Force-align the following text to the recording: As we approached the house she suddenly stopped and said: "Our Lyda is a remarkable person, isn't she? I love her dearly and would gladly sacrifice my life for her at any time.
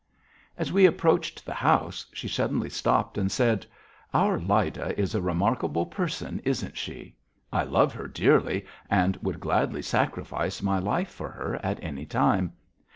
As 0.57 0.71
we 0.73 0.87
approached 0.87 1.45
the 1.45 1.53
house 1.53 2.07
she 2.11 2.27
suddenly 2.27 2.71
stopped 2.71 3.19
and 3.19 3.31
said: 3.31 3.67
"Our 4.15 4.39
Lyda 4.39 4.99
is 4.99 5.13
a 5.13 5.21
remarkable 5.21 5.85
person, 5.85 6.41
isn't 6.43 6.75
she? 6.75 7.15
I 7.53 7.61
love 7.65 7.93
her 7.93 8.07
dearly 8.07 8.65
and 8.89 9.15
would 9.17 9.39
gladly 9.39 9.83
sacrifice 9.83 10.59
my 10.63 10.79
life 10.79 11.09
for 11.11 11.29
her 11.29 11.59
at 11.63 11.77
any 11.83 12.07
time. 12.07 12.53